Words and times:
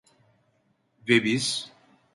Ve 1.09 1.23
biz… 1.23 1.71